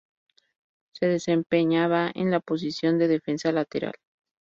[0.95, 3.93] Se desempeñaba en la posición de defensa lateral.